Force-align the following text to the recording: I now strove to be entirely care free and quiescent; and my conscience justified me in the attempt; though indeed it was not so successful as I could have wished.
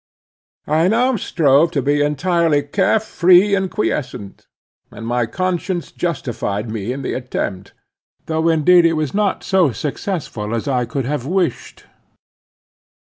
I 0.65 0.87
now 0.87 1.15
strove 1.15 1.69
to 1.73 1.81
be 1.83 2.01
entirely 2.01 2.63
care 2.63 2.99
free 2.99 3.53
and 3.53 3.69
quiescent; 3.69 4.47
and 4.89 5.05
my 5.05 5.27
conscience 5.27 5.91
justified 5.91 6.71
me 6.71 6.91
in 6.91 7.03
the 7.03 7.13
attempt; 7.13 7.73
though 8.25 8.49
indeed 8.49 8.83
it 8.85 8.93
was 8.93 9.13
not 9.13 9.43
so 9.43 9.71
successful 9.71 10.55
as 10.55 10.67
I 10.67 10.85
could 10.85 11.05
have 11.05 11.27
wished. 11.27 11.85